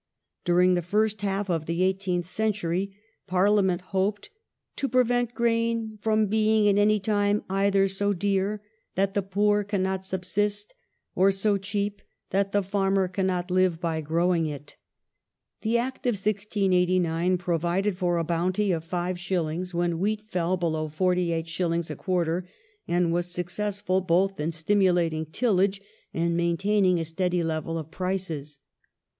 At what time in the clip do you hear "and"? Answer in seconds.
22.87-23.13, 26.11-26.35